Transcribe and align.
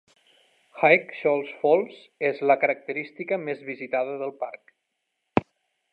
High 0.83 1.11
Shoals 1.17 1.51
Falls 1.59 1.99
és 2.31 2.41
la 2.53 2.57
característica 2.65 3.41
més 3.45 3.63
visitada 3.71 4.19
del 4.23 4.37
parc. 4.45 4.75